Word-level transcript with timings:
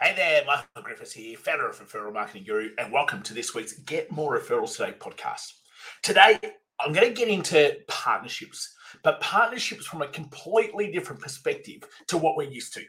Hey 0.00 0.12
there, 0.16 0.44
Michael 0.44 0.82
Griffiths 0.82 1.12
here, 1.12 1.36
founder 1.38 1.68
of 1.68 1.78
Referral 1.78 2.12
Marketing 2.12 2.42
Guru, 2.42 2.70
and 2.78 2.92
welcome 2.92 3.22
to 3.22 3.32
this 3.32 3.54
week's 3.54 3.74
Get 3.74 4.10
More 4.10 4.36
Referrals 4.36 4.76
Today 4.76 4.92
podcast. 4.98 5.52
Today, 6.02 6.40
I'm 6.80 6.92
going 6.92 7.06
to 7.06 7.14
get 7.14 7.28
into 7.28 7.76
partnerships, 7.86 8.74
but 9.04 9.20
partnerships 9.20 9.86
from 9.86 10.02
a 10.02 10.08
completely 10.08 10.90
different 10.90 11.22
perspective 11.22 11.84
to 12.08 12.18
what 12.18 12.36
we're 12.36 12.50
used 12.50 12.74
to. 12.74 12.82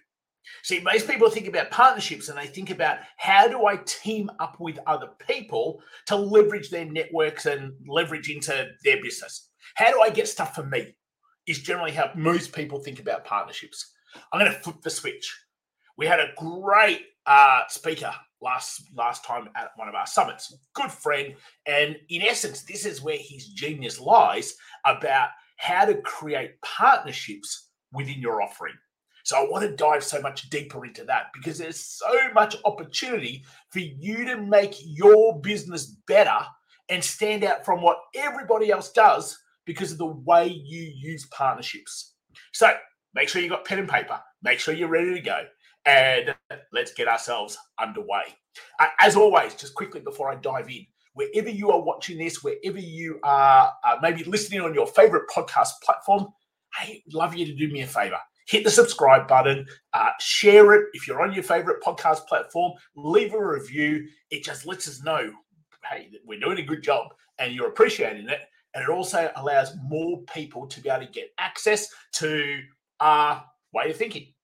See, 0.63 0.79
most 0.79 1.07
people 1.07 1.29
think 1.29 1.47
about 1.47 1.69
partnerships 1.69 2.29
and 2.29 2.37
they 2.37 2.47
think 2.47 2.71
about 2.71 2.97
how 3.17 3.47
do 3.47 3.67
I 3.67 3.77
team 3.85 4.31
up 4.39 4.59
with 4.59 4.79
other 4.87 5.09
people 5.27 5.83
to 6.07 6.15
leverage 6.15 6.71
their 6.71 6.85
networks 6.85 7.45
and 7.45 7.73
leverage 7.87 8.31
into 8.31 8.67
their 8.83 8.99
business? 9.03 9.51
How 9.75 9.91
do 9.91 10.01
I 10.01 10.09
get 10.09 10.27
stuff 10.27 10.55
for 10.55 10.63
me? 10.63 10.95
Is 11.45 11.61
generally 11.61 11.91
how 11.91 12.09
most 12.15 12.51
people 12.51 12.79
think 12.79 12.99
about 12.99 13.25
partnerships. 13.25 13.93
I'm 14.33 14.39
going 14.39 14.51
to 14.51 14.59
flip 14.59 14.81
the 14.81 14.89
switch. 14.89 15.44
We 15.97 16.05
had 16.05 16.19
a 16.19 16.33
great 16.37 17.01
uh, 17.25 17.61
speaker 17.69 18.13
last 18.41 18.83
last 18.95 19.23
time 19.23 19.49
at 19.55 19.71
one 19.75 19.87
of 19.87 19.95
our 19.95 20.05
summits. 20.05 20.55
Good 20.73 20.91
friend, 20.91 21.35
and 21.65 21.97
in 22.09 22.21
essence, 22.21 22.63
this 22.63 22.85
is 22.85 23.01
where 23.01 23.17
his 23.17 23.47
genius 23.47 23.99
lies 23.99 24.55
about 24.85 25.29
how 25.57 25.85
to 25.85 25.95
create 26.01 26.61
partnerships 26.61 27.69
within 27.93 28.19
your 28.19 28.41
offering. 28.41 28.75
So 29.23 29.37
I 29.37 29.49
want 29.49 29.63
to 29.63 29.75
dive 29.75 30.03
so 30.03 30.21
much 30.21 30.49
deeper 30.51 30.85
into 30.85 31.03
that 31.05 31.27
because 31.33 31.57
there's 31.57 31.79
so 31.79 32.31
much 32.33 32.55
opportunity 32.63 33.43
for 33.71 33.79
you 33.79 34.23
to 34.25 34.37
make 34.37 34.75
your 34.85 35.39
business 35.41 35.97
better 36.07 36.37
and 36.89 37.03
stand 37.03 37.43
out 37.43 37.65
from 37.65 37.81
what 37.81 37.97
everybody 38.13 38.69
else 38.69 38.91
does 38.91 39.35
because 39.65 39.91
of 39.91 39.97
the 39.97 40.05
way 40.05 40.47
you 40.47 40.91
use 40.95 41.25
partnerships. 41.31 42.13
So 42.53 42.71
make 43.15 43.27
sure 43.27 43.41
you 43.41 43.49
got 43.49 43.65
pen 43.65 43.79
and 43.79 43.89
paper, 43.89 44.19
make 44.43 44.59
sure 44.59 44.75
you're 44.75 44.89
ready 44.89 45.15
to 45.15 45.21
go, 45.21 45.45
and 45.85 46.35
let's 46.71 46.93
get 46.93 47.07
ourselves 47.07 47.57
underway. 47.79 48.23
Uh, 48.79 48.87
as 48.99 49.15
always, 49.15 49.55
just 49.55 49.75
quickly 49.75 50.01
before 50.01 50.29
I 50.29 50.35
dive 50.35 50.69
in, 50.69 50.85
wherever 51.13 51.49
you 51.49 51.71
are 51.71 51.81
watching 51.81 52.17
this, 52.17 52.43
wherever 52.43 52.79
you 52.79 53.19
are 53.23 53.71
uh, 53.83 53.97
maybe 54.01 54.23
listening 54.23 54.61
on 54.61 54.73
your 54.73 54.87
favorite 54.87 55.29
podcast 55.33 55.69
platform, 55.83 56.27
hey, 56.79 57.03
love 57.11 57.35
you 57.35 57.45
to 57.45 57.53
do 57.53 57.71
me 57.71 57.81
a 57.81 57.87
favor. 57.87 58.19
Hit 58.47 58.63
the 58.63 58.69
subscribe 58.69 59.27
button, 59.27 59.65
uh, 59.93 60.09
share 60.19 60.73
it 60.73 60.87
if 60.93 61.07
you're 61.07 61.21
on 61.21 61.33
your 61.33 61.43
favorite 61.43 61.81
podcast 61.81 62.27
platform, 62.27 62.73
leave 62.95 63.33
a 63.33 63.43
review. 63.43 64.07
It 64.29 64.43
just 64.43 64.67
lets 64.67 64.87
us 64.87 65.03
know, 65.03 65.31
hey, 65.89 66.09
we're 66.25 66.39
doing 66.39 66.59
a 66.59 66.63
good 66.63 66.83
job 66.83 67.07
and 67.39 67.53
you're 67.53 67.69
appreciating 67.69 68.29
it. 68.29 68.41
And 68.75 68.83
it 68.83 68.89
also 68.89 69.31
allows 69.37 69.71
more 69.87 70.21
people 70.33 70.67
to 70.67 70.81
be 70.81 70.89
able 70.89 71.05
to 71.05 71.11
get 71.11 71.31
access 71.39 71.87
to 72.13 72.59
our 72.99 73.43
way 73.73 73.89
of 73.89 73.97
thinking. 73.97 74.34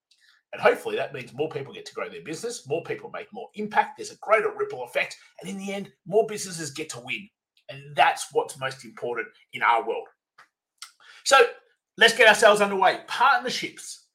And 0.52 0.60
hopefully 0.60 0.96
that 0.96 1.14
means 1.14 1.32
more 1.32 1.48
people 1.48 1.72
get 1.72 1.86
to 1.86 1.94
grow 1.94 2.08
their 2.08 2.22
business, 2.22 2.66
more 2.68 2.82
people 2.82 3.10
make 3.10 3.32
more 3.32 3.48
impact, 3.54 3.96
there's 3.96 4.10
a 4.10 4.16
greater 4.16 4.52
ripple 4.54 4.84
effect, 4.84 5.16
and 5.40 5.48
in 5.48 5.56
the 5.56 5.72
end, 5.72 5.90
more 6.06 6.26
businesses 6.26 6.70
get 6.70 6.90
to 6.90 7.00
win. 7.00 7.28
And 7.70 7.96
that's 7.96 8.26
what's 8.32 8.58
most 8.58 8.84
important 8.84 9.28
in 9.54 9.62
our 9.62 9.86
world. 9.86 10.08
So 11.24 11.46
let's 11.96 12.16
get 12.16 12.28
ourselves 12.28 12.60
underway. 12.60 13.00
Partnerships 13.06 14.08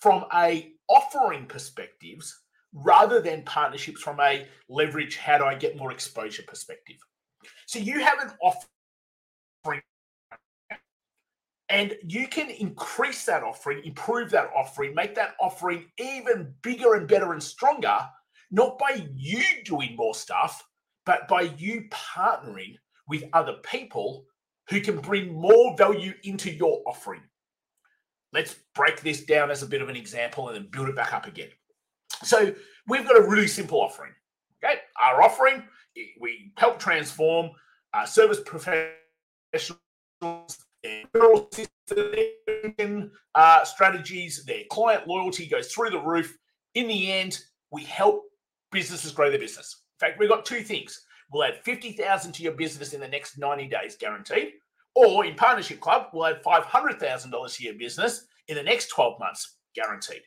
from 0.00 0.24
a 0.34 0.72
offering 0.88 1.46
perspectives 1.46 2.36
rather 2.72 3.20
than 3.20 3.42
partnerships 3.42 4.00
from 4.00 4.20
a 4.20 4.46
leverage, 4.68 5.16
how 5.16 5.38
do 5.38 5.44
I 5.44 5.54
get 5.54 5.76
more 5.76 5.92
exposure 5.92 6.42
perspective. 6.46 6.96
So 7.66 7.78
you 7.78 8.00
have 8.00 8.18
an 8.20 8.32
offering 8.42 9.82
and 11.68 11.94
you 12.06 12.26
can 12.28 12.50
increase 12.50 13.24
that 13.26 13.42
offering, 13.42 13.84
improve 13.84 14.30
that 14.30 14.50
offering, 14.56 14.94
make 14.94 15.14
that 15.16 15.34
offering 15.40 15.84
even 15.98 16.54
bigger 16.62 16.94
and 16.94 17.06
better 17.06 17.32
and 17.32 17.42
stronger, 17.42 17.98
not 18.50 18.78
by 18.78 19.06
you 19.14 19.42
doing 19.64 19.94
more 19.94 20.14
stuff, 20.14 20.66
but 21.04 21.28
by 21.28 21.42
you 21.42 21.88
partnering 21.90 22.76
with 23.06 23.24
other 23.34 23.56
people 23.62 24.24
who 24.70 24.80
can 24.80 24.98
bring 24.98 25.34
more 25.34 25.76
value 25.76 26.14
into 26.24 26.50
your 26.50 26.82
offering. 26.86 27.22
Let's 28.32 28.56
break 28.74 29.00
this 29.00 29.24
down 29.24 29.50
as 29.50 29.62
a 29.62 29.66
bit 29.66 29.82
of 29.82 29.88
an 29.88 29.96
example 29.96 30.48
and 30.48 30.56
then 30.56 30.68
build 30.70 30.88
it 30.88 30.96
back 30.96 31.12
up 31.12 31.26
again. 31.26 31.48
So, 32.22 32.54
we've 32.86 33.06
got 33.06 33.18
a 33.18 33.28
really 33.28 33.46
simple 33.46 33.80
offering. 33.80 34.12
Okay, 34.62 34.80
our 35.00 35.22
offering, 35.22 35.62
we 36.20 36.52
help 36.56 36.78
transform 36.78 37.50
uh, 37.94 38.04
service 38.04 38.40
professionals 38.44 39.78
uh, 43.34 43.64
strategies, 43.64 44.44
their 44.44 44.62
client 44.70 45.06
loyalty 45.06 45.46
goes 45.46 45.72
through 45.72 45.90
the 45.90 46.00
roof. 46.00 46.36
In 46.74 46.88
the 46.88 47.12
end, 47.12 47.40
we 47.70 47.84
help 47.84 48.22
businesses 48.70 49.12
grow 49.12 49.30
their 49.30 49.38
business. 49.38 49.82
In 50.00 50.06
fact, 50.06 50.18
we've 50.18 50.28
got 50.28 50.44
two 50.44 50.62
things. 50.62 51.04
We'll 51.32 51.44
add 51.44 51.62
50,000 51.64 52.32
to 52.32 52.42
your 52.42 52.52
business 52.52 52.92
in 52.92 53.00
the 53.00 53.08
next 53.08 53.38
90 53.38 53.68
days, 53.68 53.96
guaranteed. 53.96 54.52
Or 54.94 55.24
in 55.24 55.34
Partnership 55.34 55.80
Club, 55.80 56.06
we'll 56.12 56.26
add 56.26 56.42
$500,000 56.42 57.56
to 57.56 57.64
your 57.64 57.74
business 57.74 58.26
in 58.48 58.56
the 58.56 58.62
next 58.62 58.88
12 58.88 59.20
months, 59.20 59.56
guaranteed. 59.74 60.22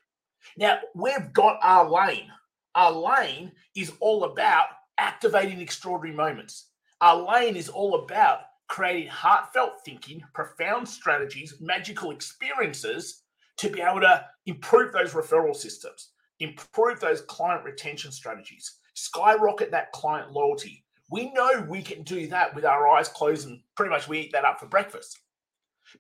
Now, 0.58 0.80
we've 0.96 1.34
got 1.34 1.60
our 1.64 1.90
lane. 1.90 2.28
Our 2.76 2.92
lane 2.92 3.52
is 3.76 3.92
all 4.00 4.26
about 4.26 4.68
activating 4.98 5.60
extraordinary 5.60 6.16
moments. 6.16 6.68
Our 7.02 7.18
lane 7.34 7.56
is 7.56 7.70
all 7.70 7.96
about 7.96 8.42
creating 8.72 9.10
heartfelt 9.10 9.74
thinking, 9.84 10.24
profound 10.34 10.88
strategies, 10.88 11.56
magical 11.60 12.12
experiences 12.12 13.24
to 13.58 13.70
be 13.70 13.82
able 13.82 14.00
to 14.00 14.26
improve 14.46 14.94
those 14.94 15.14
referral 15.14 15.54
systems, 15.54 16.12
improve 16.40 16.98
those 17.02 17.20
client 17.24 17.66
retention 17.66 18.14
strategies, 18.14 18.78
skyrocket 18.94 19.72
that 19.72 19.92
client 19.92 20.32
loyalty. 20.32 20.86
We 21.10 21.34
know 21.34 21.66
we 21.68 21.82
can 21.82 22.04
do 22.04 22.28
that 22.28 22.56
with 22.56 22.64
our 22.64 22.88
eyes 22.88 23.10
closed 23.10 23.46
and 23.50 23.60
pretty 23.76 23.90
much 23.90 24.08
we 24.08 24.20
eat 24.20 24.32
that 24.32 24.46
up 24.46 24.58
for 24.58 24.68
breakfast. 24.68 25.20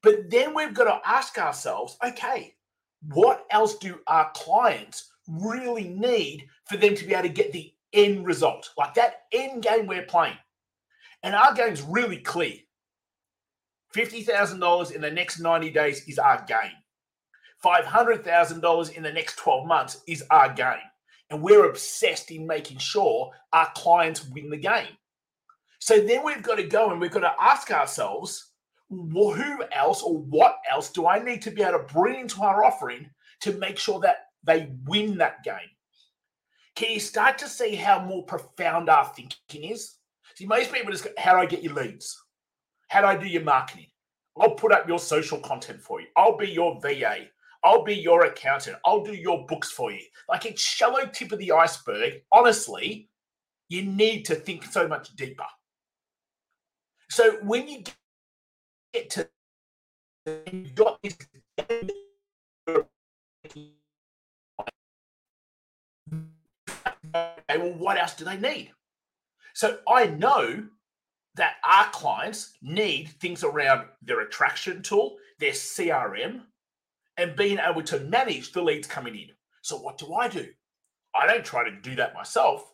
But 0.01 0.29
then 0.29 0.55
we've 0.55 0.73
got 0.73 0.85
to 0.85 1.01
ask 1.05 1.37
ourselves 1.37 1.97
okay, 2.01 2.55
what 3.09 3.45
else 3.51 3.75
do 3.79 3.99
our 4.07 4.31
clients 4.33 5.11
really 5.27 5.89
need 5.89 6.47
for 6.69 6.77
them 6.77 6.95
to 6.95 7.05
be 7.05 7.13
able 7.13 7.23
to 7.23 7.33
get 7.33 7.51
the 7.51 7.73
end 7.91 8.25
result? 8.25 8.69
Like 8.77 8.93
that 8.93 9.23
end 9.33 9.61
game 9.61 9.87
we're 9.87 10.03
playing. 10.03 10.37
And 11.23 11.35
our 11.35 11.53
game's 11.53 11.81
really 11.81 12.17
clear. 12.17 12.55
$50,000 13.95 14.91
in 14.91 15.01
the 15.01 15.11
next 15.11 15.39
90 15.39 15.69
days 15.71 16.07
is 16.07 16.17
our 16.17 16.43
game. 16.47 16.71
$500,000 17.63 18.93
in 18.93 19.03
the 19.03 19.11
next 19.11 19.37
12 19.37 19.67
months 19.67 20.01
is 20.07 20.23
our 20.31 20.51
game. 20.53 20.77
And 21.29 21.41
we're 21.41 21.69
obsessed 21.69 22.31
in 22.31 22.47
making 22.47 22.79
sure 22.79 23.31
our 23.53 23.71
clients 23.75 24.27
win 24.27 24.49
the 24.49 24.57
game. 24.57 24.97
So 25.79 25.99
then 25.99 26.23
we've 26.23 26.43
got 26.43 26.55
to 26.55 26.63
go 26.63 26.91
and 26.91 26.99
we've 26.99 27.11
got 27.11 27.21
to 27.21 27.33
ask 27.39 27.71
ourselves, 27.71 28.51
well, 28.89 29.31
who 29.31 29.63
else 29.71 30.01
or 30.01 30.17
what 30.17 30.57
else 30.69 30.91
do 30.91 31.07
I 31.07 31.23
need 31.23 31.41
to 31.43 31.51
be 31.51 31.61
able 31.61 31.79
to 31.79 31.93
bring 31.93 32.19
into 32.19 32.41
our 32.41 32.63
offering 32.63 33.09
to 33.41 33.53
make 33.53 33.77
sure 33.77 33.99
that 34.01 34.27
they 34.43 34.71
win 34.85 35.17
that 35.17 35.43
game? 35.43 35.55
Can 36.75 36.91
you 36.91 36.99
start 36.99 37.37
to 37.39 37.47
see 37.47 37.75
how 37.75 38.03
more 38.03 38.23
profound 38.23 38.89
our 38.89 39.05
thinking 39.05 39.71
is? 39.71 39.95
See, 40.41 40.47
most 40.47 40.73
people 40.73 40.91
just 40.91 41.03
go, 41.03 41.11
how 41.19 41.35
do 41.35 41.39
I 41.39 41.45
get 41.45 41.61
your 41.61 41.75
leads? 41.75 42.19
How 42.87 43.01
do 43.01 43.07
I 43.07 43.15
do 43.15 43.27
your 43.27 43.43
marketing? 43.43 43.85
I'll 44.39 44.55
put 44.55 44.71
up 44.71 44.87
your 44.87 44.97
social 44.97 45.37
content 45.37 45.79
for 45.79 46.01
you. 46.01 46.07
I'll 46.17 46.35
be 46.35 46.49
your 46.49 46.81
VA. 46.81 47.27
I'll 47.63 47.83
be 47.83 47.93
your 47.93 48.25
accountant. 48.25 48.77
I'll 48.83 49.03
do 49.03 49.13
your 49.13 49.45
books 49.45 49.69
for 49.69 49.91
you. 49.91 50.01
Like 50.27 50.47
it's 50.47 50.59
shallow 50.59 51.05
tip 51.05 51.31
of 51.31 51.37
the 51.37 51.51
iceberg. 51.51 52.23
Honestly, 52.31 53.07
you 53.69 53.83
need 53.83 54.25
to 54.25 54.35
think 54.35 54.63
so 54.63 54.87
much 54.87 55.15
deeper. 55.15 55.45
So 57.11 57.33
when 57.43 57.67
you 57.67 57.83
get 58.95 59.11
to 59.11 59.29
you 60.25 60.71
got 60.73 60.99
this 61.03 61.17
okay, 61.59 62.87
well, 67.59 67.73
what 67.73 67.99
else 67.99 68.15
do 68.15 68.25
they 68.25 68.37
need? 68.37 68.71
So 69.53 69.79
I 69.87 70.05
know 70.07 70.63
that 71.35 71.55
our 71.67 71.89
clients 71.91 72.53
need 72.61 73.09
things 73.19 73.43
around 73.43 73.87
their 74.01 74.21
attraction 74.21 74.81
tool, 74.81 75.17
their 75.39 75.51
CRM, 75.51 76.41
and 77.17 77.35
being 77.35 77.59
able 77.59 77.83
to 77.83 77.99
manage 78.01 78.51
the 78.51 78.61
leads 78.61 78.87
coming 78.87 79.15
in. 79.15 79.29
So 79.61 79.77
what 79.77 79.97
do 79.97 80.13
I 80.13 80.27
do? 80.27 80.47
I 81.15 81.27
don't 81.27 81.45
try 81.45 81.63
to 81.63 81.81
do 81.81 81.95
that 81.95 82.13
myself. 82.13 82.73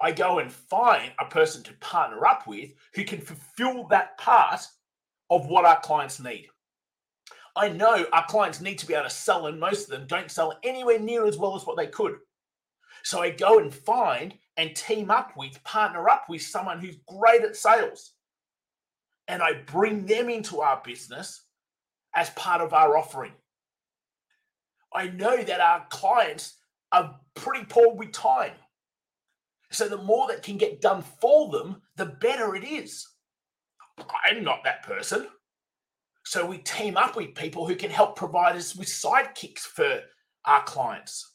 I 0.00 0.12
go 0.12 0.38
and 0.38 0.50
find 0.50 1.12
a 1.20 1.26
person 1.26 1.62
to 1.64 1.72
partner 1.74 2.26
up 2.26 2.46
with 2.46 2.70
who 2.94 3.04
can 3.04 3.20
fulfill 3.20 3.86
that 3.88 4.18
part 4.18 4.60
of 5.30 5.46
what 5.46 5.64
our 5.64 5.80
clients 5.80 6.20
need. 6.20 6.48
I 7.56 7.68
know 7.68 8.04
our 8.12 8.26
clients 8.26 8.60
need 8.60 8.78
to 8.78 8.86
be 8.86 8.94
able 8.94 9.04
to 9.04 9.10
sell, 9.10 9.46
and 9.46 9.60
most 9.60 9.84
of 9.84 9.90
them 9.90 10.06
don't 10.08 10.30
sell 10.30 10.58
anywhere 10.64 10.98
near 10.98 11.24
as 11.24 11.38
well 11.38 11.54
as 11.54 11.64
what 11.64 11.76
they 11.76 11.86
could. 11.86 12.16
So 13.04 13.22
I 13.22 13.30
go 13.30 13.60
and 13.60 13.72
find 13.72 14.34
and 14.56 14.74
team 14.74 15.10
up 15.10 15.36
with, 15.36 15.62
partner 15.64 16.08
up 16.08 16.26
with 16.28 16.42
someone 16.42 16.78
who's 16.78 16.96
great 17.08 17.42
at 17.42 17.56
sales. 17.56 18.12
And 19.26 19.42
I 19.42 19.54
bring 19.66 20.06
them 20.06 20.28
into 20.28 20.60
our 20.60 20.80
business 20.84 21.42
as 22.14 22.30
part 22.30 22.60
of 22.60 22.72
our 22.72 22.96
offering. 22.96 23.32
I 24.94 25.08
know 25.08 25.42
that 25.42 25.60
our 25.60 25.86
clients 25.90 26.56
are 26.92 27.18
pretty 27.34 27.64
poor 27.64 27.94
with 27.94 28.12
time. 28.12 28.52
So 29.70 29.88
the 29.88 29.98
more 29.98 30.28
that 30.28 30.44
can 30.44 30.56
get 30.56 30.80
done 30.80 31.02
for 31.20 31.50
them, 31.50 31.82
the 31.96 32.06
better 32.06 32.54
it 32.54 32.64
is. 32.64 33.08
I'm 34.30 34.44
not 34.44 34.62
that 34.64 34.84
person. 34.84 35.26
So 36.24 36.46
we 36.46 36.58
team 36.58 36.96
up 36.96 37.16
with 37.16 37.34
people 37.34 37.66
who 37.66 37.74
can 37.74 37.90
help 37.90 38.16
provide 38.16 38.56
us 38.56 38.74
with 38.74 38.88
sidekicks 38.88 39.60
for 39.60 40.00
our 40.44 40.62
clients. 40.62 41.33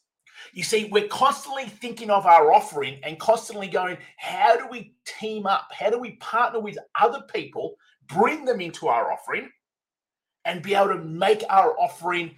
You 0.53 0.63
see, 0.63 0.85
we're 0.85 1.07
constantly 1.07 1.65
thinking 1.65 2.09
of 2.09 2.25
our 2.25 2.53
offering 2.53 2.99
and 3.03 3.19
constantly 3.19 3.67
going, 3.67 3.97
how 4.17 4.55
do 4.55 4.67
we 4.69 4.95
team 5.05 5.45
up? 5.45 5.69
How 5.71 5.89
do 5.89 5.99
we 5.99 6.11
partner 6.17 6.59
with 6.59 6.77
other 6.99 7.21
people, 7.33 7.75
bring 8.07 8.45
them 8.45 8.61
into 8.61 8.87
our 8.87 9.11
offering, 9.11 9.49
and 10.45 10.63
be 10.63 10.75
able 10.75 10.89
to 10.89 11.03
make 11.03 11.43
our 11.49 11.77
offering 11.79 12.35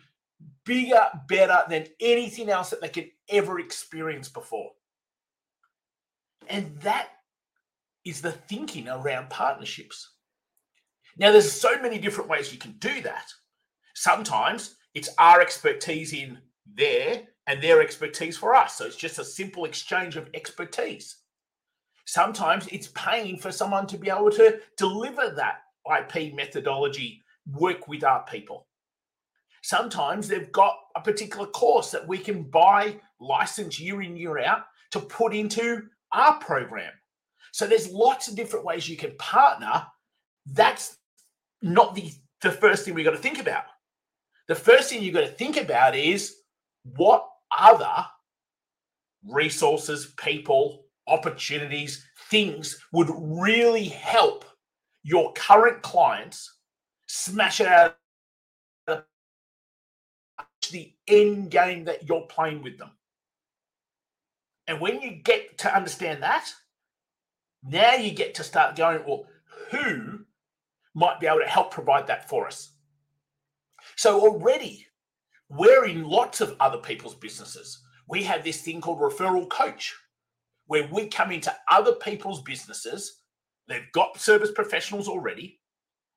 bigger, 0.65 1.05
better 1.27 1.63
than 1.69 1.87
anything 1.99 2.49
else 2.49 2.69
that 2.69 2.81
they 2.81 2.89
could 2.89 3.09
ever 3.29 3.59
experience 3.59 4.29
before? 4.29 4.71
And 6.47 6.79
that 6.81 7.09
is 8.03 8.21
the 8.21 8.31
thinking 8.31 8.89
around 8.89 9.29
partnerships. 9.29 10.15
Now, 11.17 11.31
there's 11.31 11.51
so 11.51 11.79
many 11.81 11.99
different 11.99 12.29
ways 12.29 12.51
you 12.51 12.57
can 12.59 12.73
do 12.79 13.01
that. 13.01 13.27
Sometimes 13.93 14.75
it's 14.93 15.09
our 15.17 15.41
expertise 15.41 16.13
in 16.13 16.39
there 16.73 17.23
and 17.47 17.61
their 17.61 17.81
expertise 17.81 18.37
for 18.37 18.55
us. 18.55 18.77
So 18.77 18.85
it's 18.85 18.95
just 18.95 19.19
a 19.19 19.25
simple 19.25 19.65
exchange 19.65 20.15
of 20.15 20.29
expertise. 20.33 21.17
Sometimes 22.05 22.67
it's 22.67 22.89
paying 22.95 23.37
for 23.37 23.51
someone 23.51 23.87
to 23.87 23.97
be 23.97 24.09
able 24.09 24.31
to 24.31 24.59
deliver 24.77 25.29
that 25.29 25.61
IP 25.87 26.33
methodology, 26.33 27.23
work 27.53 27.87
with 27.87 28.03
our 28.03 28.23
people. 28.25 28.67
Sometimes 29.63 30.27
they've 30.27 30.51
got 30.51 30.75
a 30.95 31.01
particular 31.01 31.47
course 31.47 31.91
that 31.91 32.07
we 32.07 32.17
can 32.17 32.43
buy, 32.43 32.99
license 33.19 33.79
year 33.79 34.01
in, 34.01 34.17
year 34.17 34.39
out 34.39 34.63
to 34.91 34.99
put 34.99 35.33
into 35.33 35.83
our 36.11 36.39
program. 36.39 36.91
So 37.51 37.67
there's 37.67 37.91
lots 37.91 38.27
of 38.27 38.35
different 38.35 38.65
ways 38.65 38.89
you 38.89 38.97
can 38.97 39.15
partner. 39.17 39.85
That's 40.45 40.97
not 41.61 41.95
the, 41.95 42.11
the 42.41 42.51
first 42.51 42.85
thing 42.85 42.93
we've 42.93 43.05
got 43.05 43.11
to 43.11 43.17
think 43.17 43.39
about. 43.39 43.65
The 44.47 44.55
first 44.55 44.89
thing 44.89 45.03
you've 45.03 45.13
got 45.13 45.21
to 45.21 45.27
think 45.27 45.57
about 45.57 45.95
is 45.95 46.35
what 46.83 47.27
other 47.57 48.05
resources, 49.27 50.13
people, 50.17 50.85
opportunities, 51.07 52.05
things 52.29 52.79
would 52.91 53.09
really 53.15 53.85
help 53.85 54.45
your 55.03 55.33
current 55.33 55.81
clients 55.81 56.57
smash 57.07 57.59
it 57.59 57.67
out 57.67 57.97
the 60.71 60.93
end 61.07 61.51
game 61.51 61.85
that 61.85 62.07
you're 62.07 62.21
playing 62.21 62.63
with 62.63 62.77
them. 62.77 62.91
And 64.67 64.79
when 64.79 65.01
you 65.01 65.11
get 65.11 65.57
to 65.59 65.75
understand 65.75 66.23
that, 66.23 66.51
now 67.63 67.93
you 67.95 68.11
get 68.11 68.35
to 68.35 68.43
start 68.43 68.75
going, 68.75 69.01
well, 69.05 69.25
who 69.69 70.21
might 70.93 71.19
be 71.19 71.27
able 71.27 71.39
to 71.39 71.45
help 71.45 71.71
provide 71.71 72.07
that 72.07 72.29
for 72.29 72.47
us? 72.47 72.71
So 73.95 74.21
already 74.21 74.87
we're 75.51 75.85
in 75.85 76.03
lots 76.03 76.39
of 76.39 76.55
other 76.59 76.77
people's 76.77 77.15
businesses. 77.15 77.81
We 78.07 78.23
have 78.23 78.43
this 78.43 78.61
thing 78.61 78.79
called 78.79 78.99
referral 78.99 79.49
coach, 79.49 79.93
where 80.67 80.87
we 80.91 81.07
come 81.07 81.31
into 81.31 81.53
other 81.69 81.93
people's 81.93 82.41
businesses. 82.41 83.21
They've 83.67 83.91
got 83.93 84.19
service 84.19 84.51
professionals 84.51 85.07
already, 85.07 85.59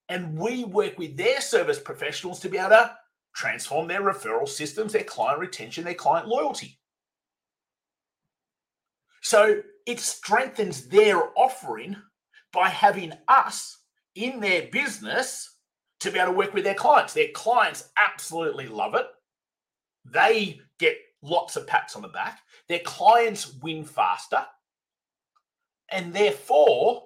and 0.09 0.39
we 0.39 0.65
work 0.65 0.99
with 0.99 1.17
their 1.17 1.41
service 1.41 1.81
professionals 1.81 2.39
to 2.41 2.49
be 2.49 2.59
able 2.59 2.71
to 2.71 2.97
transform 3.35 3.89
their 3.89 4.03
referral 4.03 4.49
systems, 4.49 4.93
their 4.93 5.05
client 5.05 5.41
retention, 5.41 5.85
their 5.85 5.95
client 5.95 6.29
loyalty. 6.29 6.79
So 9.23 9.63
it 9.87 9.99
strengthens 9.99 10.87
their 10.87 11.37
offering 11.37 11.97
by 12.53 12.69
having 12.69 13.13
us 13.27 13.79
in 14.15 14.39
their 14.39 14.69
business 14.71 15.57
to 16.01 16.11
be 16.13 16.19
able 16.19 16.33
to 16.33 16.39
work 16.39 16.55
with 16.55 16.63
their 16.63 16.75
clients. 16.75 17.15
Their 17.15 17.33
clients 17.35 17.91
absolutely 17.97 18.69
love 18.69 18.95
it. 18.95 19.07
They 20.05 20.61
get 20.79 20.97
lots 21.23 21.57
of 21.57 21.67
pats 21.67 21.97
on 21.97 22.03
the 22.03 22.09
back. 22.09 22.41
Their 22.69 22.81
clients 22.81 23.55
win 23.63 23.85
faster. 23.85 24.45
And 25.91 26.13
therefore, 26.13 27.05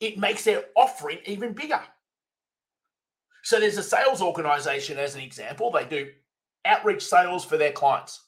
it 0.00 0.18
makes 0.18 0.44
their 0.44 0.64
offering 0.76 1.18
even 1.26 1.52
bigger. 1.52 1.80
So 3.42 3.60
there's 3.60 3.78
a 3.78 3.82
sales 3.82 4.20
organization, 4.20 4.98
as 4.98 5.14
an 5.14 5.20
example, 5.20 5.70
they 5.70 5.84
do 5.84 6.08
outreach 6.64 7.04
sales 7.04 7.44
for 7.44 7.56
their 7.56 7.72
clients. 7.72 8.22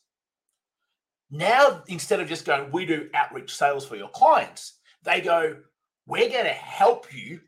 Now, 1.30 1.82
instead 1.88 2.20
of 2.20 2.28
just 2.28 2.44
going, 2.46 2.70
we 2.70 2.86
do 2.86 3.10
outreach 3.14 3.54
sales 3.54 3.86
for 3.86 3.96
your 3.96 4.08
clients, 4.08 4.78
they 5.02 5.20
go, 5.20 5.56
we're 6.06 6.30
going 6.30 6.44
to 6.44 6.50
help 6.50 7.12
you 7.12 7.40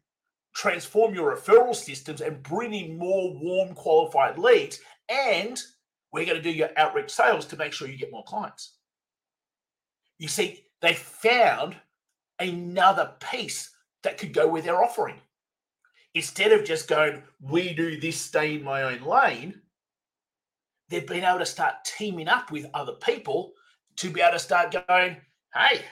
transform 0.55 1.15
your 1.15 1.35
referral 1.35 1.75
systems 1.75 2.21
and 2.21 2.43
bring 2.43 2.75
in 2.75 2.99
more 2.99 3.33
warm, 3.39 3.75
qualified 3.75 4.37
leads. 4.37 4.81
And 5.09 5.59
we're 6.13 6.27
going 6.27 6.37
to 6.37 6.43
do 6.43 6.51
your 6.51 6.71
outreach 6.77 7.11
sales 7.11 7.47
to 7.47 7.57
make 7.57 7.73
sure 7.73 7.89
you 7.89 7.97
get 7.97 8.13
more 8.13 8.25
clients. 8.25 8.77
You 10.19 10.29
see, 10.29 10.67
they 10.83 10.95
found 10.95 11.77
another 12.39 13.13
piece 13.31 13.71
that 14.03 14.19
could 14.19 14.33
go 14.33 14.49
with 14.49 14.65
their 14.65 14.83
offering. 14.83 15.17
Instead 16.15 16.53
of 16.53 16.65
just 16.65 16.89
going, 16.89 17.23
we 17.41 17.73
do 17.75 18.01
this, 18.01 18.21
stay 18.21 18.57
in 18.57 18.65
my 18.65 18.83
own 18.83 19.03
lane, 19.03 19.61
they've 20.89 21.07
been 21.07 21.25
able 21.25 21.39
to 21.39 21.47
start 21.47 21.75
teaming 21.85 22.29
up 22.29 22.51
with 22.51 22.67
other 22.75 22.95
people 22.95 23.53
to 23.97 24.11
be 24.11 24.21
able 24.21 24.33
to 24.33 24.39
start 24.39 24.75
going, 24.89 25.17
hey, 25.55 25.83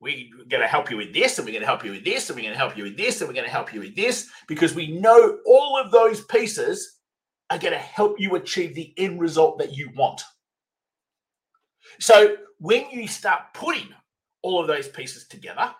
we're 0.00 0.28
going 0.48 0.62
to 0.62 0.68
help 0.68 0.90
you 0.90 0.96
with 0.96 1.12
this, 1.12 1.38
and 1.38 1.46
we're 1.46 1.52
going 1.52 1.60
to 1.60 1.66
help 1.66 1.84
you 1.84 1.90
with 1.90 2.04
this, 2.04 2.30
and 2.30 2.36
we're 2.36 2.42
going 2.42 2.54
to 2.54 2.58
help 2.58 2.76
you 2.76 2.84
with 2.84 2.96
this, 2.96 3.20
and 3.20 3.28
we're 3.28 3.34
going 3.34 3.44
to 3.44 3.50
help 3.50 3.74
you 3.74 3.80
with 3.80 3.96
this, 3.96 4.30
because 4.46 4.74
we 4.74 4.98
know 4.98 5.38
all 5.44 5.78
of 5.78 5.90
those 5.90 6.24
pieces 6.26 6.97
are 7.50 7.58
going 7.58 7.72
to 7.72 7.78
help 7.78 8.20
you 8.20 8.34
achieve 8.34 8.74
the 8.74 8.92
end 8.96 9.20
result 9.20 9.58
that 9.58 9.76
you 9.76 9.90
want. 9.96 10.22
So 11.98 12.36
when 12.58 12.90
you 12.90 13.08
start 13.08 13.54
putting 13.54 13.88
all 14.42 14.60
of 14.60 14.66
those 14.66 14.88
pieces 14.88 15.26
together, 15.26 15.74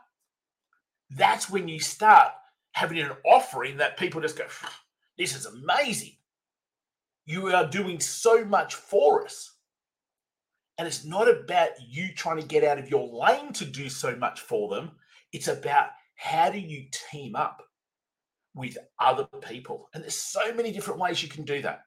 that's 1.11 1.50
when 1.50 1.69
you 1.69 1.81
start 1.81 2.32
having 2.73 2.99
an 2.99 3.12
offering 3.25 3.76
that 3.79 3.97
people 3.97 4.20
just 4.20 4.38
go, 4.38 4.47
this 5.17 5.35
is 5.35 5.47
amazing. 5.47 6.17
You 7.26 7.55
are 7.55 7.67
doing 7.67 8.00
so 8.00 8.44
much 8.44 8.75
for 8.75 9.25
us. 9.25 9.53
And 10.79 10.87
it's 10.87 11.05
not 11.05 11.29
about 11.29 11.70
you 11.87 12.15
trying 12.15 12.41
to 12.41 12.47
get 12.47 12.62
out 12.62 12.79
of 12.79 12.89
your 12.89 13.08
lane 13.08 13.53
to 13.55 13.65
do 13.65 13.89
so 13.89 14.15
much 14.17 14.41
for 14.41 14.69
them. 14.69 14.93
It's 15.32 15.48
about 15.48 15.89
how 16.15 16.51
do 16.51 16.58
you 16.58 16.87
team 17.10 17.34
up 17.34 17.63
with 18.58 18.77
other 18.98 19.24
people. 19.48 19.88
And 19.94 20.03
there's 20.03 20.15
so 20.15 20.53
many 20.53 20.72
different 20.72 21.00
ways 21.00 21.22
you 21.22 21.29
can 21.29 21.44
do 21.44 21.62
that. 21.62 21.82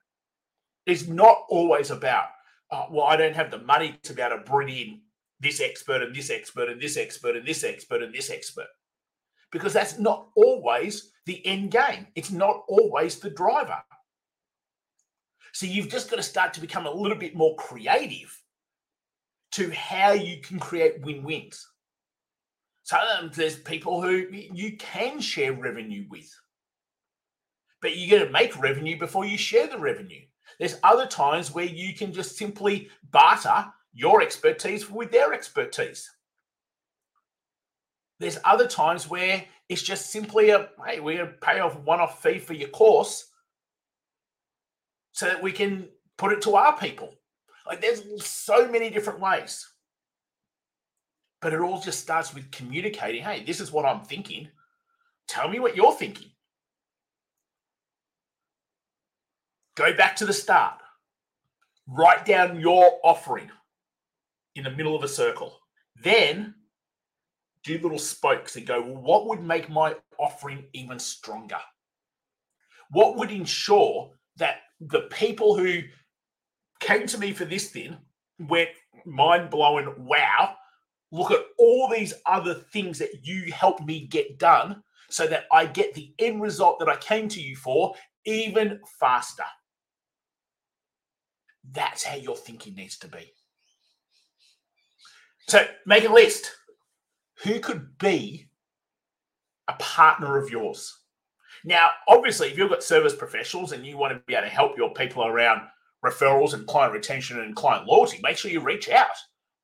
It's 0.86 1.06
not 1.06 1.44
always 1.48 1.90
about, 1.90 2.24
oh, 2.70 2.86
well, 2.90 3.06
I 3.06 3.16
don't 3.16 3.36
have 3.36 3.50
the 3.50 3.58
money 3.58 3.98
to 4.02 4.14
be 4.14 4.22
able 4.22 4.38
to 4.38 4.50
bring 4.50 4.68
in 4.68 5.02
this 5.38 5.60
expert 5.60 6.02
and 6.02 6.16
this 6.16 6.30
expert 6.30 6.68
and 6.68 6.80
this 6.80 6.96
expert 6.96 7.36
and 7.36 7.46
this 7.46 7.62
expert 7.62 8.02
and 8.02 8.14
this 8.14 8.30
expert. 8.30 8.66
Because 9.52 9.74
that's 9.74 9.98
not 9.98 10.28
always 10.34 11.12
the 11.26 11.44
end 11.46 11.70
game. 11.70 12.06
It's 12.14 12.30
not 12.30 12.64
always 12.68 13.20
the 13.20 13.30
driver. 13.30 13.78
So 15.52 15.66
you've 15.66 15.90
just 15.90 16.08
got 16.08 16.16
to 16.16 16.22
start 16.22 16.54
to 16.54 16.60
become 16.60 16.86
a 16.86 16.90
little 16.90 17.18
bit 17.18 17.36
more 17.36 17.54
creative 17.56 18.36
to 19.52 19.70
how 19.72 20.12
you 20.12 20.40
can 20.40 20.58
create 20.58 21.04
win-wins. 21.04 21.68
Sometimes 22.84 23.22
um, 23.22 23.30
there's 23.34 23.56
people 23.56 24.02
who 24.02 24.26
you 24.30 24.76
can 24.76 25.20
share 25.20 25.52
revenue 25.52 26.06
with 26.08 26.28
but 27.82 27.96
you're 27.96 28.16
going 28.16 28.26
to 28.26 28.32
make 28.32 28.58
revenue 28.58 28.98
before 28.98 29.26
you 29.26 29.36
share 29.36 29.66
the 29.66 29.78
revenue. 29.78 30.22
There's 30.58 30.78
other 30.82 31.06
times 31.06 31.52
where 31.52 31.64
you 31.64 31.94
can 31.94 32.12
just 32.12 32.36
simply 32.38 32.88
barter 33.10 33.66
your 33.92 34.22
expertise 34.22 34.88
with 34.88 35.10
their 35.10 35.34
expertise. 35.34 36.08
There's 38.20 38.38
other 38.44 38.68
times 38.68 39.10
where 39.10 39.44
it's 39.68 39.82
just 39.82 40.10
simply 40.10 40.50
a 40.50 40.68
hey, 40.86 41.00
we're 41.00 41.18
going 41.18 41.30
to 41.30 41.36
pay 41.38 41.58
off 41.58 41.76
one 41.80 42.00
off 42.00 42.22
fee 42.22 42.38
for 42.38 42.54
your 42.54 42.68
course 42.68 43.28
so 45.10 45.26
that 45.26 45.42
we 45.42 45.50
can 45.50 45.88
put 46.16 46.32
it 46.32 46.40
to 46.42 46.54
our 46.54 46.78
people. 46.78 47.12
Like 47.66 47.80
there's 47.80 48.24
so 48.24 48.68
many 48.68 48.90
different 48.90 49.20
ways. 49.20 49.68
But 51.40 51.52
it 51.52 51.60
all 51.60 51.80
just 51.80 51.98
starts 51.98 52.32
with 52.32 52.52
communicating 52.52 53.24
hey, 53.24 53.42
this 53.44 53.60
is 53.60 53.72
what 53.72 53.84
I'm 53.84 54.02
thinking. 54.02 54.48
Tell 55.26 55.48
me 55.48 55.58
what 55.58 55.74
you're 55.74 55.94
thinking. 55.94 56.30
Go 59.74 59.94
back 59.94 60.16
to 60.16 60.26
the 60.26 60.32
start. 60.32 60.74
Write 61.86 62.24
down 62.24 62.60
your 62.60 62.98
offering 63.02 63.50
in 64.54 64.64
the 64.64 64.70
middle 64.70 64.94
of 64.94 65.02
a 65.02 65.08
circle. 65.08 65.58
Then 66.02 66.54
do 67.64 67.78
little 67.78 67.98
spokes 67.98 68.56
and 68.56 68.66
go, 68.66 68.80
well, 68.82 69.00
what 69.00 69.26
would 69.28 69.42
make 69.42 69.70
my 69.70 69.94
offering 70.18 70.64
even 70.72 70.98
stronger? 70.98 71.60
What 72.90 73.16
would 73.16 73.30
ensure 73.30 74.10
that 74.36 74.56
the 74.80 75.02
people 75.02 75.56
who 75.56 75.82
came 76.80 77.06
to 77.06 77.18
me 77.18 77.32
for 77.32 77.44
this 77.44 77.70
thing 77.70 77.96
went, 78.38 78.70
mind 79.06 79.50
blowing 79.50 79.94
wow. 79.98 80.56
Look 81.12 81.30
at 81.30 81.44
all 81.58 81.88
these 81.88 82.14
other 82.26 82.54
things 82.54 82.98
that 82.98 83.24
you 83.26 83.52
helped 83.52 83.84
me 83.84 84.06
get 84.06 84.38
done 84.38 84.82
so 85.10 85.26
that 85.26 85.44
I 85.52 85.66
get 85.66 85.94
the 85.94 86.12
end 86.18 86.42
result 86.42 86.78
that 86.78 86.88
I 86.88 86.96
came 86.96 87.28
to 87.28 87.40
you 87.40 87.54
for 87.54 87.94
even 88.24 88.80
faster. 88.98 89.44
That's 91.70 92.04
how 92.04 92.16
your 92.16 92.36
thinking 92.36 92.74
needs 92.74 92.98
to 92.98 93.08
be. 93.08 93.32
So 95.48 95.64
make 95.86 96.04
a 96.04 96.12
list. 96.12 96.50
Who 97.44 97.60
could 97.60 97.98
be 97.98 98.48
a 99.68 99.74
partner 99.74 100.36
of 100.38 100.50
yours? 100.50 100.98
Now, 101.64 101.90
obviously, 102.08 102.48
if 102.48 102.58
you've 102.58 102.70
got 102.70 102.82
service 102.82 103.14
professionals 103.14 103.72
and 103.72 103.86
you 103.86 103.96
want 103.96 104.12
to 104.12 104.22
be 104.26 104.34
able 104.34 104.46
to 104.46 104.52
help 104.52 104.76
your 104.76 104.92
people 104.92 105.24
around 105.24 105.62
referrals 106.04 106.54
and 106.54 106.66
client 106.66 106.92
retention 106.92 107.40
and 107.40 107.54
client 107.54 107.86
loyalty, 107.86 108.18
make 108.22 108.36
sure 108.36 108.50
you 108.50 108.60
reach 108.60 108.88
out. 108.88 109.06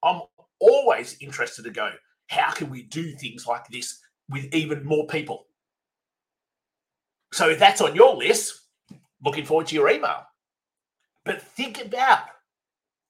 I'm 0.04 0.22
always 0.60 1.16
interested 1.20 1.64
to 1.64 1.70
go, 1.70 1.90
how 2.28 2.52
can 2.52 2.70
we 2.70 2.82
do 2.82 3.12
things 3.12 3.46
like 3.46 3.66
this 3.68 4.00
with 4.28 4.52
even 4.52 4.84
more 4.84 5.06
people? 5.06 5.46
So 7.32 7.48
if 7.48 7.58
that's 7.58 7.80
on 7.80 7.96
your 7.96 8.16
list, 8.16 8.60
looking 9.24 9.44
forward 9.44 9.66
to 9.68 9.74
your 9.74 9.90
email. 9.90 10.27
But 11.24 11.42
think 11.42 11.84
about 11.84 12.20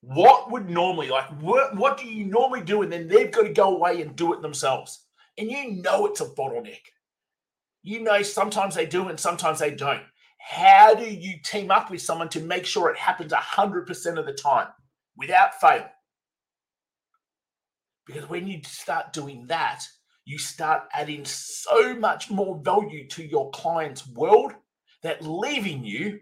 what 0.00 0.50
would 0.50 0.68
normally 0.68 1.08
like 1.08 1.26
what, 1.40 1.76
what 1.76 1.98
do 1.98 2.06
you 2.06 2.24
normally 2.24 2.62
do? 2.62 2.82
And 2.82 2.92
then 2.92 3.08
they've 3.08 3.30
got 3.30 3.42
to 3.42 3.52
go 3.52 3.76
away 3.76 4.00
and 4.02 4.14
do 4.16 4.32
it 4.32 4.42
themselves. 4.42 5.04
And 5.36 5.50
you 5.50 5.82
know 5.82 6.06
it's 6.06 6.20
a 6.20 6.26
bottleneck. 6.26 6.80
You 7.82 8.00
know 8.00 8.22
sometimes 8.22 8.74
they 8.74 8.86
do 8.86 9.08
and 9.08 9.18
sometimes 9.18 9.58
they 9.58 9.70
don't. 9.70 10.02
How 10.38 10.94
do 10.94 11.04
you 11.04 11.34
team 11.44 11.70
up 11.70 11.90
with 11.90 12.00
someone 12.00 12.28
to 12.30 12.40
make 12.40 12.64
sure 12.64 12.90
it 12.90 12.98
happens 12.98 13.32
100% 13.32 14.18
of 14.18 14.26
the 14.26 14.32
time 14.32 14.68
without 15.16 15.60
fail? 15.60 15.86
Because 18.06 18.28
when 18.28 18.46
you 18.46 18.60
start 18.64 19.12
doing 19.12 19.46
that 19.48 19.84
you 20.28 20.36
start 20.36 20.82
adding 20.92 21.24
so 21.24 21.96
much 21.96 22.30
more 22.30 22.60
value 22.62 23.08
to 23.08 23.24
your 23.24 23.50
client's 23.50 24.06
world 24.08 24.52
that 25.02 25.24
leaving 25.24 25.82
you 25.82 26.20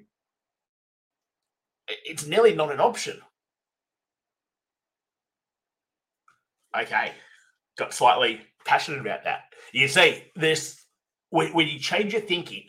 it's 1.88 2.26
nearly 2.26 2.54
not 2.54 2.72
an 2.72 2.80
option. 2.80 3.20
Okay. 6.78 7.12
Got 7.78 7.94
slightly 7.94 8.40
passionate 8.64 9.00
about 9.00 9.24
that. 9.24 9.44
You 9.72 9.88
see 9.88 10.24
this 10.34 10.82
when, 11.30 11.52
when 11.52 11.68
you 11.68 11.78
change 11.78 12.12
your 12.12 12.22
thinking 12.22 12.64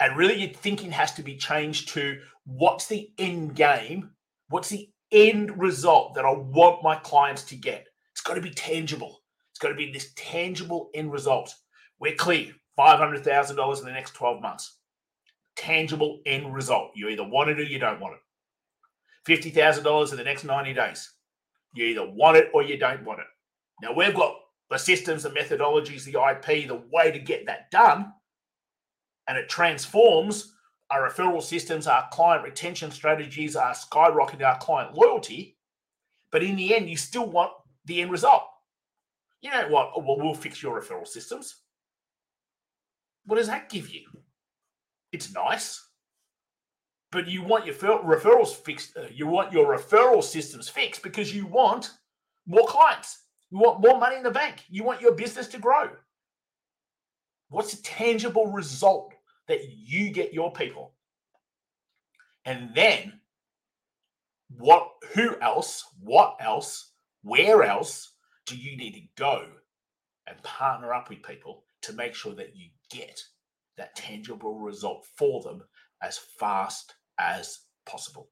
and 0.00 0.16
really 0.16 0.34
your 0.34 0.50
thinking 0.50 0.90
has 0.90 1.12
to 1.14 1.22
be 1.22 1.36
changed 1.36 1.90
to 1.90 2.18
what's 2.44 2.86
the 2.86 3.10
end 3.18 3.54
game 3.54 4.10
what's 4.48 4.68
the 4.68 4.88
end 5.12 5.58
result 5.58 6.14
that 6.14 6.24
i 6.24 6.30
want 6.30 6.82
my 6.82 6.96
clients 6.96 7.44
to 7.44 7.56
get. 7.56 7.86
It's 8.12 8.20
got 8.20 8.34
to 8.34 8.40
be 8.40 8.50
tangible. 8.50 9.22
It's 9.50 9.58
got 9.58 9.68
to 9.68 9.74
be 9.74 9.92
this 9.92 10.12
tangible 10.16 10.90
end 10.94 11.12
result. 11.12 11.54
We're 12.00 12.16
clear 12.16 12.52
$500000 12.78 13.78
in 13.78 13.84
the 13.84 13.92
next 13.92 14.14
12 14.14 14.42
months. 14.42 14.78
Tangible 15.56 16.20
end 16.26 16.52
result. 16.52 16.90
You 16.94 17.08
either 17.08 17.24
want 17.24 17.50
it 17.50 17.60
or 17.60 17.62
you 17.62 17.78
don't 17.78 18.00
want 18.00 18.14
it 18.14 18.20
$50000 19.26 20.10
in 20.10 20.16
the 20.16 20.24
next 20.24 20.44
90 20.44 20.74
days 20.74 21.10
you 21.74 21.86
either 21.86 22.08
want 22.10 22.36
it 22.36 22.50
or 22.52 22.62
you 22.62 22.78
don't 22.78 23.04
want 23.04 23.20
it 23.20 23.26
now 23.82 23.92
we've 23.92 24.14
got 24.14 24.36
the 24.70 24.78
systems, 24.78 25.22
the 25.22 25.30
methodologies, 25.30 26.04
the 26.04 26.18
IP, 26.20 26.68
the 26.68 26.82
way 26.90 27.10
to 27.10 27.18
get 27.18 27.46
that 27.46 27.70
done. 27.70 28.12
And 29.28 29.38
it 29.38 29.48
transforms 29.48 30.52
our 30.90 31.08
referral 31.08 31.42
systems, 31.42 31.86
our 31.86 32.08
client 32.12 32.44
retention 32.44 32.90
strategies, 32.90 33.56
our 33.56 33.72
skyrocketing 33.72 34.44
our 34.44 34.58
client 34.58 34.94
loyalty. 34.94 35.56
But 36.30 36.42
in 36.42 36.56
the 36.56 36.74
end, 36.74 36.90
you 36.90 36.96
still 36.96 37.26
want 37.26 37.52
the 37.84 38.02
end 38.02 38.10
result. 38.10 38.42
You 39.40 39.50
know 39.50 39.68
what? 39.68 39.92
Oh, 39.94 40.02
well, 40.06 40.18
we'll 40.18 40.34
fix 40.34 40.62
your 40.62 40.80
referral 40.80 41.06
systems. 41.06 41.56
What 43.26 43.36
does 43.36 43.46
that 43.46 43.70
give 43.70 43.88
you? 43.88 44.02
It's 45.12 45.32
nice, 45.32 45.82
but 47.14 47.28
you 47.28 47.42
want 47.42 47.64
your 47.64 47.74
referrals 47.74 48.52
fixed. 48.52 48.96
Uh, 48.96 49.06
you 49.10 49.26
want 49.26 49.52
your 49.52 49.66
referral 49.66 50.22
systems 50.22 50.68
fixed 50.68 51.02
because 51.02 51.34
you 51.34 51.46
want 51.46 51.92
more 52.44 52.66
clients. 52.66 53.20
You 53.50 53.58
want 53.58 53.80
more 53.80 53.98
money 53.98 54.16
in 54.16 54.24
the 54.24 54.32
bank. 54.32 54.64
You 54.68 54.82
want 54.82 55.00
your 55.00 55.14
business 55.14 55.46
to 55.48 55.58
grow. 55.58 55.90
What's 57.48 57.72
the 57.72 57.82
tangible 57.82 58.48
result 58.48 59.14
that 59.46 59.60
you 59.70 60.10
get 60.10 60.34
your 60.34 60.52
people? 60.52 60.92
And 62.44 62.74
then 62.74 63.20
what 64.58 64.88
who 65.14 65.36
else, 65.40 65.84
what 66.02 66.36
else, 66.40 66.90
where 67.22 67.62
else 67.62 68.12
do 68.44 68.56
you 68.56 68.76
need 68.76 68.94
to 68.94 69.02
go 69.16 69.46
and 70.26 70.42
partner 70.42 70.92
up 70.92 71.08
with 71.08 71.22
people 71.22 71.62
to 71.82 71.92
make 71.92 72.14
sure 72.14 72.34
that 72.34 72.56
you 72.56 72.70
get 72.90 73.20
that 73.76 73.94
tangible 73.94 74.58
result 74.58 75.06
for 75.16 75.40
them 75.42 75.62
as 76.02 76.18
fast 76.18 76.94
as 77.18 77.60
possible? 77.86 78.28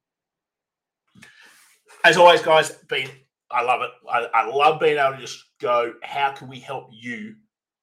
As 2.05 2.17
always, 2.17 2.43
guys, 2.43 2.73
been 2.89 3.09
I 3.53 3.63
love 3.63 3.83
it. 3.83 3.91
I, 4.11 4.27
I 4.35 4.47
love 4.47 4.81
being 4.81 4.99
able 4.99 5.17
to 5.17 5.21
just 5.21 5.45
go, 5.61 5.93
how 6.03 6.33
can 6.33 6.49
we 6.49 6.59
help 6.59 6.89
you 6.91 7.35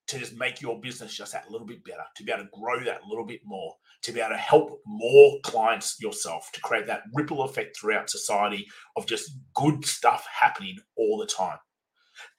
to 0.08 0.18
just 0.18 0.36
make 0.36 0.60
your 0.60 0.82
business 0.82 1.16
just 1.16 1.34
that 1.34 1.52
little 1.52 1.68
bit 1.68 1.84
better, 1.84 2.04
to 2.16 2.24
be 2.24 2.32
able 2.32 2.44
to 2.44 2.50
grow 2.52 2.84
that 2.84 3.04
little 3.08 3.26
bit 3.26 3.42
more, 3.46 3.76
to 4.02 4.12
be 4.12 4.20
able 4.20 4.32
to 4.32 4.38
help 4.38 4.82
more 4.88 5.38
clients 5.44 5.98
yourself, 6.02 6.50
to 6.54 6.62
create 6.62 6.88
that 6.88 7.04
ripple 7.14 7.44
effect 7.44 7.78
throughout 7.78 8.10
society 8.10 8.66
of 8.98 9.06
just 9.06 9.32
good 9.54 9.86
stuff 9.86 10.26
happening 10.32 10.78
all 10.98 11.20
the 11.20 11.28
time. 11.28 11.60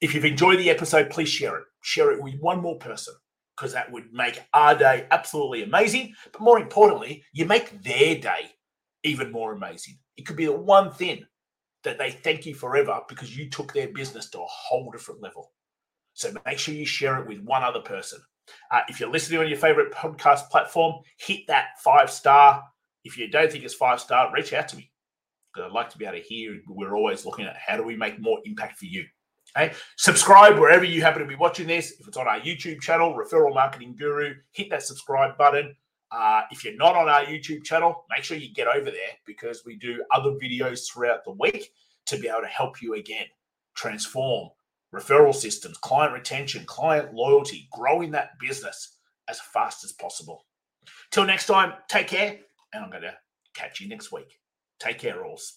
If 0.00 0.14
you've 0.14 0.25
enjoyed 0.25 0.59
the 0.59 0.71
episode, 0.71 1.11
please 1.11 1.29
share 1.29 1.57
it. 1.57 1.64
Share 1.83 2.11
it 2.11 2.21
with 2.21 2.35
one 2.40 2.61
more 2.61 2.79
person 2.79 3.14
because 3.61 3.75
that 3.75 3.93
would 3.93 4.11
make 4.11 4.43
our 4.55 4.75
day 4.75 5.07
absolutely 5.11 5.62
amazing. 5.62 6.14
But 6.33 6.40
more 6.40 6.59
importantly, 6.59 7.23
you 7.35 7.45
make 7.45 7.83
their 7.83 8.14
day 8.14 8.52
even 9.05 9.31
more 9.31 9.52
amazing. 9.52 9.99
It 10.17 10.25
could 10.25 10.37
be 10.37 10.47
the 10.47 10.52
one 10.52 10.90
thing 10.90 11.26
that 11.85 11.99
they 11.99 12.11
thank 12.11 12.47
you 12.47 12.55
forever 12.55 13.00
because 13.07 13.37
you 13.37 13.50
took 13.50 13.75
their 13.75 13.88
business 13.88 14.31
to 14.31 14.40
a 14.40 14.47
whole 14.47 14.90
different 14.90 15.23
level. 15.23 15.52
So 16.14 16.33
make 16.47 16.59
sure 16.59 16.75
you 16.75 16.87
share 16.87 17.19
it 17.21 17.29
with 17.29 17.40
one 17.40 17.62
other 17.62 17.81
person. 17.81 18.21
Uh, 18.71 18.81
if 18.88 18.99
you're 18.99 19.11
listening 19.11 19.40
on 19.40 19.49
your 19.49 19.59
favorite 19.59 19.93
podcast 19.93 20.49
platform, 20.49 20.95
hit 21.19 21.40
that 21.49 21.79
five 21.85 22.11
star. 22.11 22.62
If 23.05 23.19
you 23.19 23.29
don't 23.29 23.52
think 23.52 23.64
it's 23.64 23.75
five 23.75 24.00
star, 24.00 24.33
reach 24.33 24.55
out 24.55 24.69
to 24.69 24.76
me 24.76 24.90
because 25.52 25.69
I'd 25.69 25.75
like 25.75 25.90
to 25.90 25.99
be 25.99 26.07
able 26.07 26.17
to 26.17 26.23
hear. 26.23 26.61
We're 26.67 26.97
always 26.97 27.26
looking 27.26 27.45
at 27.45 27.57
how 27.57 27.76
do 27.76 27.83
we 27.83 27.97
make 27.97 28.21
more 28.21 28.38
impact 28.45 28.79
for 28.79 28.87
you. 28.87 29.05
Okay, 29.57 29.75
subscribe 29.97 30.59
wherever 30.59 30.85
you 30.85 31.02
happen 31.02 31.23
to 31.23 31.28
be 31.28 31.35
watching 31.35 31.66
this. 31.66 31.95
If 31.99 32.07
it's 32.07 32.16
on 32.16 32.28
our 32.28 32.40
YouTube 32.40 32.80
channel, 32.80 33.14
Referral 33.14 33.52
Marketing 33.52 33.97
Guru, 33.99 34.35
hit 34.52 34.71
that 34.71 34.83
subscribe 34.83 35.37
button. 35.37 35.75
Uh, 36.12 36.42
if 36.50 36.64
you're 36.64 36.76
not 36.76 36.97
on 36.97 37.09
our 37.09 37.25
YouTube 37.25 37.64
channel, 37.64 38.04
make 38.11 38.25
sure 38.25 38.37
you 38.37 38.52
get 38.52 38.69
over 38.69 38.90
there 38.90 39.12
because 39.26 39.62
we 39.64 39.76
do 39.76 40.04
other 40.14 40.30
videos 40.33 40.90
throughout 40.90 41.25
the 41.25 41.33
week 41.33 41.73
to 42.07 42.19
be 42.19 42.28
able 42.28 42.40
to 42.40 42.47
help 42.47 42.80
you 42.83 42.95
again 42.95 43.26
transform 43.75 44.50
referral 44.95 45.35
systems, 45.35 45.76
client 45.78 46.12
retention, 46.12 46.64
client 46.66 47.14
loyalty, 47.14 47.69
growing 47.73 48.11
that 48.11 48.38
business 48.40 48.99
as 49.28 49.40
fast 49.40 49.85
as 49.85 49.92
possible. 49.92 50.47
Till 51.11 51.25
next 51.25 51.47
time, 51.47 51.75
take 51.88 52.09
care, 52.09 52.38
and 52.73 52.85
I'm 52.85 52.90
going 52.90 53.02
to 53.02 53.14
catch 53.54 53.80
you 53.80 53.88
next 53.88 54.12
week. 54.12 54.38
Take 54.78 54.99
care, 54.99 55.25
alls. 55.25 55.49